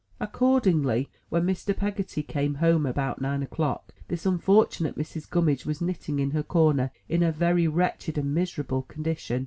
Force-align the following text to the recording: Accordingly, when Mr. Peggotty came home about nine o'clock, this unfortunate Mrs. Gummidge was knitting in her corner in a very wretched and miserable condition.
Accordingly, 0.19 1.11
when 1.29 1.43
Mr. 1.45 1.77
Peggotty 1.77 2.23
came 2.23 2.55
home 2.55 2.87
about 2.87 3.21
nine 3.21 3.43
o'clock, 3.43 3.93
this 4.07 4.25
unfortunate 4.25 4.97
Mrs. 4.97 5.29
Gummidge 5.29 5.63
was 5.67 5.79
knitting 5.79 6.17
in 6.17 6.31
her 6.31 6.41
corner 6.41 6.89
in 7.07 7.21
a 7.21 7.31
very 7.31 7.67
wretched 7.67 8.17
and 8.17 8.33
miserable 8.33 8.81
condition. 8.81 9.39